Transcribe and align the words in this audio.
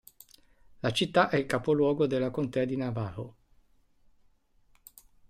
La 0.79 0.91
città 0.91 1.29
è 1.29 1.35
il 1.35 1.45
capoluogo 1.45 2.07
della 2.07 2.31
contea 2.31 2.65
di 2.65 2.75
Navajo. 2.75 3.35